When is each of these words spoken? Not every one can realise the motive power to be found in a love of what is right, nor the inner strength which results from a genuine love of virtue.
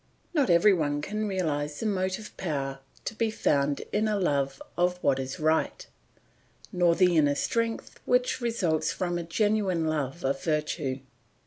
Not 0.33 0.49
every 0.49 0.73
one 0.73 0.99
can 1.03 1.27
realise 1.27 1.79
the 1.79 1.85
motive 1.85 2.35
power 2.35 2.79
to 3.05 3.13
be 3.13 3.29
found 3.29 3.81
in 3.93 4.07
a 4.07 4.17
love 4.19 4.59
of 4.75 4.97
what 5.03 5.19
is 5.19 5.39
right, 5.39 5.85
nor 6.71 6.95
the 6.95 7.15
inner 7.17 7.35
strength 7.35 7.99
which 8.05 8.41
results 8.41 8.91
from 8.91 9.19
a 9.19 9.23
genuine 9.23 9.85
love 9.85 10.23
of 10.25 10.43
virtue. 10.43 11.01